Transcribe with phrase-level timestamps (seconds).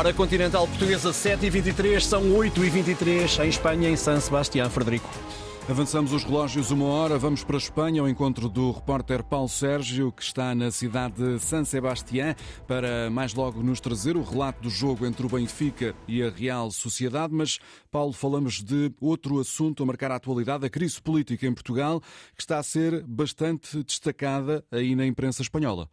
[0.00, 4.70] Hora continental portuguesa 7h23, são 8h23 em Espanha, em San Sebastián.
[4.70, 5.06] Frederico.
[5.68, 10.10] Avançamos os relógios uma hora, vamos para a Espanha, ao encontro do repórter Paulo Sérgio,
[10.10, 12.34] que está na cidade de San Sebastián,
[12.66, 16.70] para mais logo nos trazer o relato do jogo entre o Benfica e a Real
[16.70, 17.34] Sociedade.
[17.34, 17.58] Mas,
[17.90, 22.00] Paulo, falamos de outro assunto a marcar a atualidade, a crise política em Portugal,
[22.34, 25.90] que está a ser bastante destacada aí na imprensa espanhola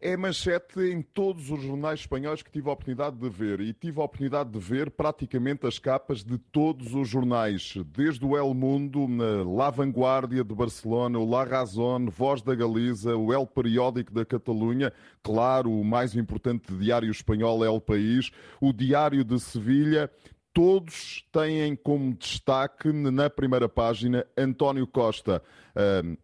[0.00, 3.60] é manchete em todos os jornais espanhóis que tive a oportunidade de ver.
[3.60, 8.36] E tive a oportunidade de ver praticamente as capas de todos os jornais, desde o
[8.36, 9.06] El Mundo,
[9.54, 14.90] La Vanguardia de Barcelona, o La Razón, Voz da Galiza, o El Periódico da Catalunha,
[15.22, 20.10] claro, o mais importante diário espanhol é El País, o Diário de Sevilha
[20.52, 25.42] todos têm como destaque na primeira página António Costa.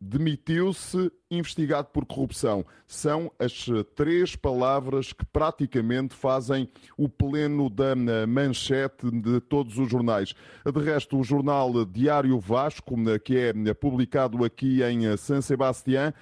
[0.00, 2.64] Demitiu-se investigado por corrupção.
[2.86, 7.94] São as três palavras que praticamente fazem o pleno da
[8.26, 10.34] manchete de todos os jornais.
[10.64, 16.12] De resto, o jornal Diário Vasco, que é publicado aqui em San Sebastián,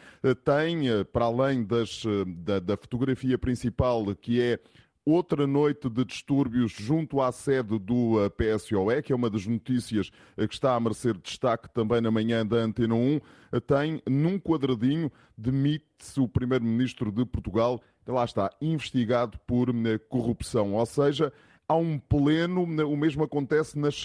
[0.45, 4.61] tem, para além das, da, da fotografia principal, que é
[5.05, 10.11] outra noite de distúrbios junto à sede do eh, PSOE, que é uma das notícias
[10.37, 13.21] eh, que está a merecer destaque também na manhã da Antena 1,
[13.53, 19.69] eh, tem num quadradinho demite-se o primeiro-ministro de Portugal, lá está, investigado por
[20.09, 20.75] corrupção.
[20.75, 21.33] Ou seja,
[21.75, 24.03] há um pleno, o mesmo acontece nas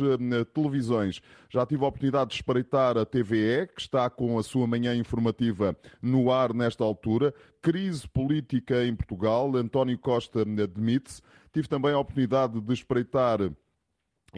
[0.54, 1.22] televisões.
[1.50, 5.78] Já tive a oportunidade de espreitar a TVE, que está com a sua manhã informativa
[6.02, 7.34] no ar nesta altura.
[7.62, 11.22] Crise política em Portugal, António Costa demite-se.
[11.54, 13.40] Tive também a oportunidade de espreitar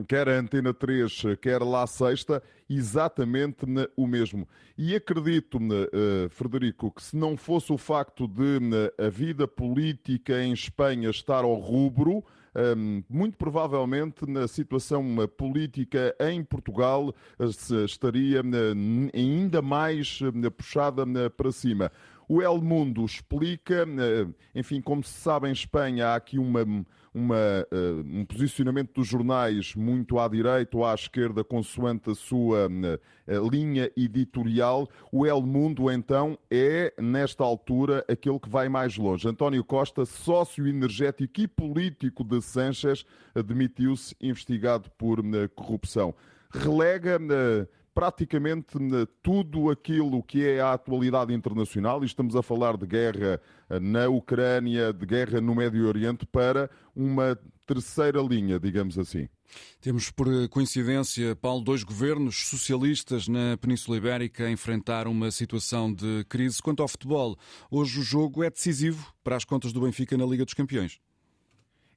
[0.08, 3.66] quer a Antena 3, quer lá a Sexta, exatamente
[3.98, 4.48] o mesmo.
[4.78, 8.60] E acredito, uh, Frederico, que se não fosse o facto de
[8.98, 12.24] a vida política em Espanha estar ao rubro,
[13.10, 18.42] muito provavelmente na situação política em Portugal eh, estaria
[19.14, 20.20] ainda mais
[20.58, 21.92] puxada para cima.
[22.34, 24.26] O El Mundo explica, eh,
[24.56, 26.66] enfim, como se sabe em Espanha há aqui uma
[27.14, 27.36] uma,
[27.70, 33.50] uh, um posicionamento dos jornais muito à direita ou à esquerda, consoante a sua uh,
[33.50, 34.88] linha editorial.
[35.12, 39.28] O El Mundo, então, é, nesta altura, aquele que vai mais longe.
[39.28, 43.04] António Costa, sócio energético e político de Sanchez,
[43.36, 45.22] admitiu-se investigado por
[45.54, 46.16] corrupção.
[46.50, 47.20] Relega
[48.02, 48.80] praticamente
[49.22, 53.40] tudo aquilo que é a atualidade internacional, e estamos a falar de guerra
[53.80, 59.30] na Ucrânia, de guerra no Médio Oriente, para uma terceira linha, digamos assim.
[59.80, 66.26] Temos, por coincidência, Paulo, dois governos socialistas na Península Ibérica a enfrentar uma situação de
[66.28, 66.60] crise.
[66.60, 67.38] Quanto ao futebol,
[67.70, 71.00] hoje o jogo é decisivo para as contas do Benfica na Liga dos Campeões.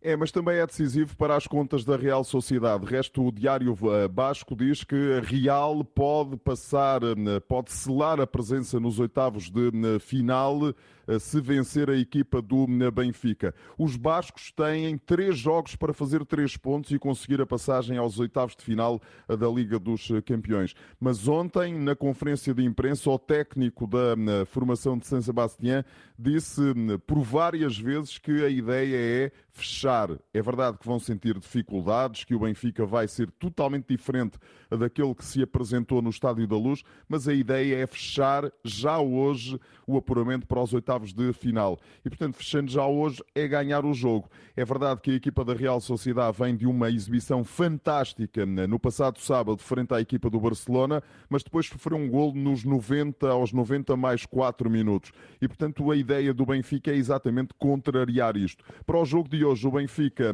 [0.06, 2.84] É, mas também é decisivo para as contas da Real Sociedade.
[2.84, 8.26] Resto, o Diário eh, Basco diz que a Real pode passar, eh, pode selar a
[8.26, 10.74] presença nos oitavos de eh, final
[11.18, 13.54] se vencer a equipa do Benfica.
[13.78, 18.56] Os bascos têm três jogos para fazer três pontos e conseguir a passagem aos oitavos
[18.56, 20.74] de final da Liga dos Campeões.
[20.98, 25.84] Mas ontem, na conferência de imprensa, o técnico da formação de San Sebastián
[26.18, 26.62] disse
[27.06, 30.10] por várias vezes que a ideia é fechar.
[30.32, 34.38] É verdade que vão sentir dificuldades, que o Benfica vai ser totalmente diferente
[34.70, 39.60] daquele que se apresentou no Estádio da Luz, mas a ideia é fechar já hoje
[39.86, 41.78] o apuramento para os oitavos de final.
[42.04, 44.28] E, portanto, fechando já hoje é ganhar o jogo.
[44.56, 49.18] É verdade que a equipa da Real Sociedade vem de uma exibição fantástica no passado
[49.18, 53.96] sábado, frente à equipa do Barcelona, mas depois sofreu um gol nos 90 aos 90
[53.96, 55.12] mais 4 minutos.
[55.40, 58.64] E, portanto, a ideia do Benfica é exatamente contrariar isto.
[58.86, 60.32] Para o jogo de hoje, o Benfica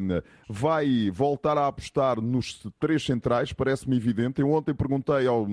[0.49, 4.41] vai voltar a apostar nos três centrais, parece-me evidente.
[4.41, 5.47] Eu ontem perguntei ao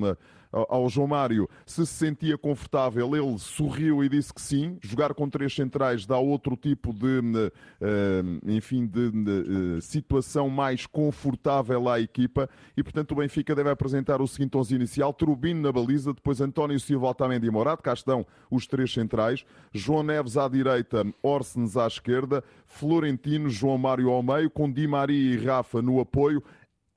[0.70, 3.16] ao João Mário se se sentia confortável.
[3.16, 4.78] Ele sorriu e disse que sim.
[4.82, 7.52] Jogar com três centrais dá outro tipo de,
[7.82, 13.70] eh, enfim, de, de, eh, situação mais confortável à equipa e, portanto, o Benfica deve
[13.70, 17.84] apresentar o seguinte 11 inicial: Trubino na baliza, depois António Silva, Otamendi e Morato.
[17.84, 19.46] Cá estão os três centrais.
[19.74, 25.36] João Neves à direita, Orsens à esquerda, Florentino, João Mário ao meio, com Di Maria
[25.36, 26.44] e Rafa no apoio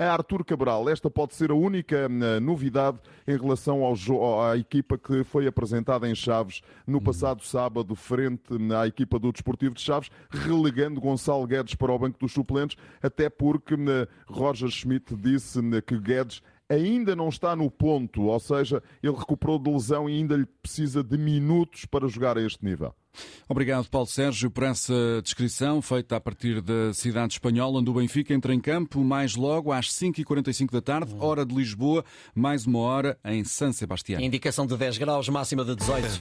[0.01, 0.89] a Artur Cabral.
[0.89, 2.99] Esta pode ser a única uh, novidade
[3.29, 3.95] em relação ao
[4.43, 7.05] à equipa que foi apresentada em Chaves no uhum.
[7.05, 12.19] passado sábado, frente à equipa do Desportivo de Chaves, relegando Gonçalo Guedes para o banco
[12.19, 18.23] dos suplentes, até porque uh, Roger Schmidt disse que Guedes ainda não está no ponto,
[18.23, 22.43] ou seja, ele recuperou de lesão e ainda lhe precisa de minutos para jogar a
[22.43, 22.95] este nível.
[23.49, 28.33] Obrigado, Paulo Sérgio, por essa descrição feita a partir da cidade espanhola, onde o Benfica
[28.33, 33.19] entra em campo mais logo às 5h45 da tarde, hora de Lisboa, mais uma hora
[33.25, 34.21] em San Sebastián.
[34.21, 36.07] Indicação de 10 graus, máxima de 18.